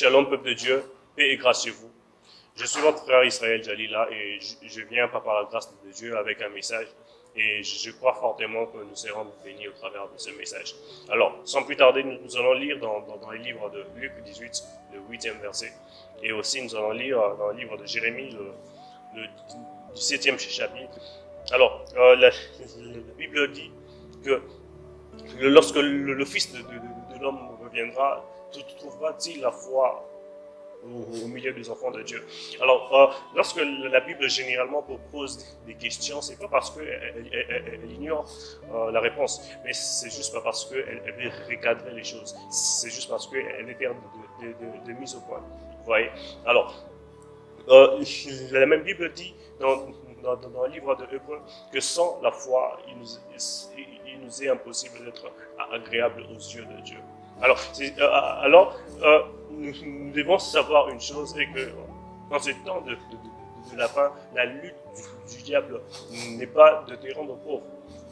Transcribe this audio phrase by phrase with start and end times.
[0.00, 0.82] Shalom, peuple de Dieu,
[1.14, 1.90] paix et grâce sur vous.
[2.56, 6.40] Je suis votre frère Israël Jalila et je, viens par la grâce de Dieu avec
[6.40, 6.86] un message
[7.36, 10.74] et je crois fortement que nous serons bénis au travers de ce message.
[11.10, 15.00] Alors, sans plus tarder, nous, allons lire dans, dans, les livres de Luc 18, le
[15.14, 15.70] 8e verset,
[16.22, 19.28] et aussi nous allons lire dans le livre de Jérémie, le, le
[19.94, 20.98] 17e chapitre.
[21.52, 22.30] Alors, euh, la,
[23.18, 23.70] Bible dit
[24.24, 24.40] que
[25.40, 28.24] lorsque le, Fils de l'homme reviendra,
[28.78, 30.06] trouvera-t-il la foi
[30.84, 32.26] au, milieu des enfants de Dieu.
[32.60, 38.24] Alors, euh, lorsque la Bible généralement propose des questions, c'est pas parce qu'elle elle, ignore
[38.72, 42.34] euh, la réponse, mais c'est juste pas parce qu'elle elle veut recadrer les choses.
[42.50, 43.96] C'est juste parce qu'elle est perte
[44.42, 45.40] de, de, mise au point.
[45.40, 46.10] Vous voyez?
[46.46, 46.74] Alors,
[47.68, 48.02] euh,
[48.52, 49.86] la même Bible dit dans,
[50.26, 51.40] le livre de Hébreu
[51.72, 53.06] que sans la foi, il nous,
[54.06, 55.30] il nous est impossible d'être
[55.72, 56.98] agréable aux yeux de Dieu.
[57.42, 61.70] Alors, euh, alors euh, nous, devons savoir une chose, et que
[62.30, 64.74] dans ce temps de, de, la fin, la lutte
[65.30, 65.80] du, diable
[66.38, 67.62] n'est pas de te rendre pauvre.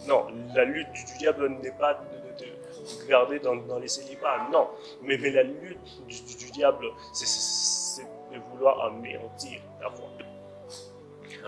[0.06, 4.48] Non, la lutte du diable n'est pas de, te garder dans, les célibats.
[4.52, 4.68] Non,
[5.02, 10.08] mais, mais la lutte du, diable, c'est de vouloir anéantir ta foi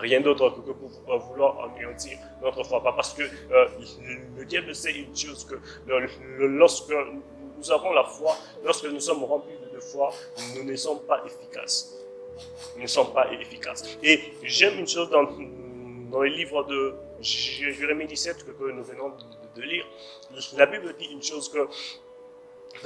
[0.01, 2.81] rien d'autre que, pour vouloir anéantir notre foi.
[2.83, 3.67] Parce que euh,
[4.37, 5.55] le, diable sait une chose que
[6.39, 6.93] lorsque
[7.61, 10.11] nous avons la foi, lorsque nous sommes remplis de foi,
[10.55, 11.95] nous ne sommes pas efficaces.
[12.75, 13.83] Nous ne sommes pas efficaces.
[14.01, 19.13] Et j'aime une chose dans, les livres de Jérémie 17 que, nous venons
[19.55, 19.85] de, lire.
[20.57, 21.67] La Bible dit une chose que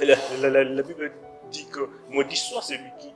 [0.04, 1.12] la, Bible
[1.50, 3.14] dit que maudit soit celui qui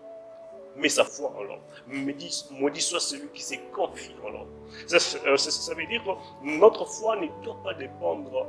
[0.76, 1.60] met sa foi en l'homme.
[1.88, 4.48] Maudit, soit celui qui s'est confié en l'homme.
[4.86, 8.46] Ça, ça, ça, veut dire que notre foi ne doit pas dépendre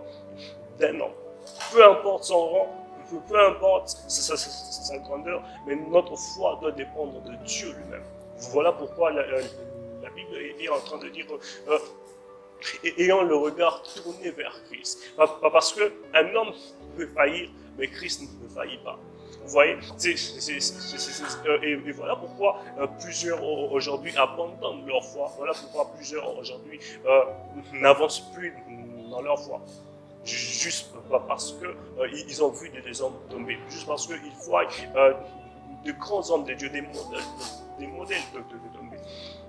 [0.79, 1.11] d'un homme.
[1.73, 2.80] Peu importe son rang,
[3.19, 8.03] peu, importe sa, sa, grandeur, mais notre foi doit dépendre de Dieu lui-même.
[8.51, 9.23] Voilà pourquoi la,
[10.15, 11.25] Bible est en train de dire
[11.69, 11.77] euh,
[12.97, 15.13] ayant le regard tourné vers Christ.
[15.15, 16.53] Parce qu'un homme
[16.97, 18.99] peut faillir, mais Christ ne faillit pas.
[19.43, 25.31] Vous voyez euh, et, voilà pourquoi euh, plusieurs aujourd'hui abandonnent leur foi.
[25.37, 26.79] Voilà pourquoi plusieurs aujourd'hui
[27.73, 28.53] n'avancent plus
[29.09, 29.61] dans leur foi
[30.23, 30.91] juste
[31.27, 35.13] parce que euh, ils ont vu des hommes tomber, juste parce qu'ils voient euh,
[35.83, 37.23] de grands hommes de Dieu, des modèles,
[37.79, 38.97] des modèles de, de, tomber.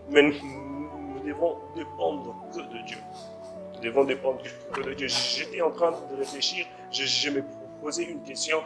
[0.08, 2.98] Mais nous, devons dépendre que de Dieu.
[3.74, 4.40] Nous devons dépendre
[4.72, 5.08] que de Dieu.
[5.08, 7.44] J'étais en train de réfléchir, je, je me
[7.80, 8.58] posais une question.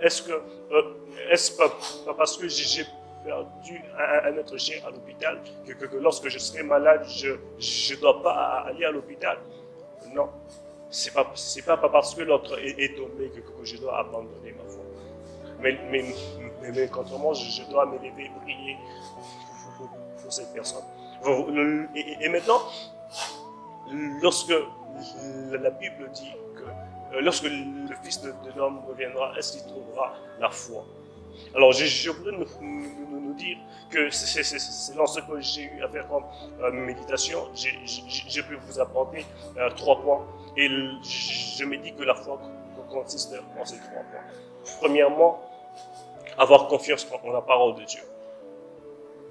[0.00, 0.82] Est-ce que, euh,
[1.30, 1.70] est-ce pas,
[2.16, 2.86] parce que j'ai
[3.24, 8.64] perdu un, être cher à l'hôpital que, lorsque je serai malade, je ne dois pas
[8.68, 9.38] aller à l'hôpital?
[10.14, 10.30] Non
[10.90, 14.82] c'est pas pas parce que l'autre est, tombé que, je dois abandonner ma foi.
[15.60, 18.76] Mais, mais, contrairement, je, dois me lever et prier
[19.76, 20.84] pour, cette personne.
[21.94, 22.60] Et, maintenant,
[24.22, 24.54] lorsque
[25.52, 30.50] la Bible dit que euh, lorsque le Fils de l'homme reviendra, est-ce qu'il trouvera la
[30.50, 30.84] foi?
[31.54, 33.58] Alors, je, je voudrais nous, dire
[33.90, 36.24] que c'est dans ce que j'ai eu à faire comme
[36.60, 39.24] euh, méditation, j'ai pu vous apporter
[39.56, 40.26] euh, trois points
[40.56, 42.40] et je me dis que la foi
[42.90, 44.78] consiste en ces trois points.
[44.80, 45.40] Premièrement,
[46.36, 48.02] avoir confiance en la parole de Dieu.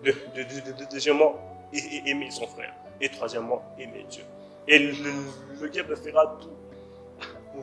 [0.04, 1.36] De, de, de, deuxièmement,
[1.74, 2.74] aimer son frère.
[3.02, 4.24] Et troisièmement, aimer Dieu.
[4.68, 5.14] Et le,
[5.60, 6.50] le diable fera tout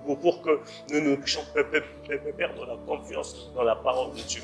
[0.00, 0.60] pour, que
[0.90, 4.42] nous ne puissions perdre la confiance dans la parole de Dieu.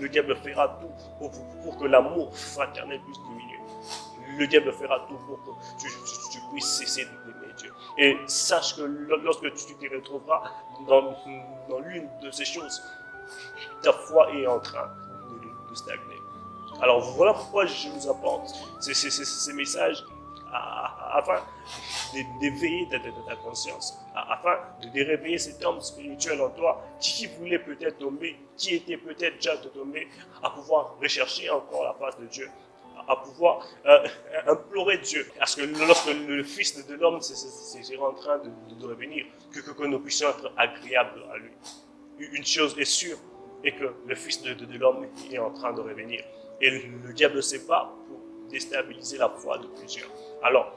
[0.00, 1.28] Le diable fera tout
[1.62, 3.58] pour, que l'amour fraternel puisse diminuer.
[4.38, 5.50] Le diable fera tout pour que
[5.80, 7.72] tu, puisses cesser d'aimer Dieu.
[7.98, 10.42] Et sache que lorsque tu te retrouveras
[10.88, 12.82] dans, l'une de ces choses,
[13.82, 14.90] ta foi est en train
[15.30, 16.22] de, de stagner.
[16.80, 20.04] Alors voilà pourquoi je vous apporte ces messages
[21.12, 21.40] afin
[22.40, 28.36] d'éveiller ta, conscience, afin de réveiller cet homme spirituel en toi qui voulait peut-être tomber,
[28.56, 30.08] qui était peut-être déjà tombé,
[30.42, 32.48] à pouvoir rechercher encore la face de Dieu,
[33.08, 34.06] à pouvoir euh,
[34.46, 35.26] implorer Dieu.
[35.38, 40.00] Parce que lorsque le Fils de l'homme c'est en train de, revenir, que, que, nous
[40.00, 41.52] puissions être agréables à lui.
[42.18, 43.18] Une chose est sûre,
[43.64, 46.24] et que le Fils de, l'homme est en train de revenir.
[46.60, 48.20] Et le, le diable sait pas pour
[48.50, 50.08] déstabiliser la foi de plusieurs.
[50.42, 50.72] Alors,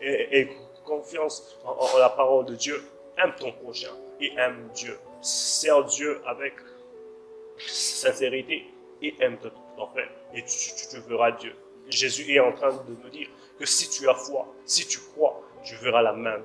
[0.00, 0.48] et,
[0.84, 2.82] confiance en, la parole de Dieu,
[3.16, 4.98] aime ton prochain et aime Dieu.
[5.22, 6.52] Sers Dieu avec
[7.56, 8.66] sincérité
[9.00, 11.54] et aime ton frère et tu, tu, verras Dieu.
[11.88, 13.28] Jésus est en train de nous dire
[13.58, 16.38] que si tu as foi, si tu crois, tu verras la main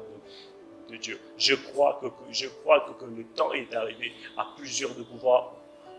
[0.89, 1.19] de, Dieu.
[1.37, 5.53] Je crois que, je crois que, le temps est arrivé à plusieurs de pouvoir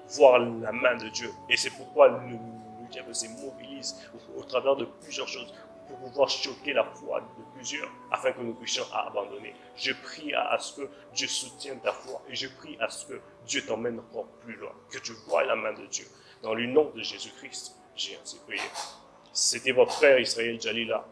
[0.09, 1.31] voir la main de Dieu.
[1.49, 3.27] Et c'est pourquoi le, le diable se
[4.37, 5.55] au travers de plusieurs choses
[5.91, 9.55] pour pouvoir choquer la foi de plusieurs afin que nous puissions abandonner.
[9.77, 13.21] Je prie à, ce que Dieu soutienne ta foi et je prie à ce que
[13.47, 16.07] Dieu t'emmène encore plus loin, que tu vois la main de Dieu.
[16.43, 18.63] Dans le nom de Jésus-Christ, j'ai ainsi prié.
[19.33, 21.07] C'était votre frère Israël Jalila.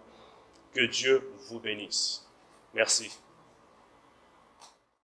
[0.72, 2.26] Que Dieu vous bénisse.
[2.74, 3.10] Merci.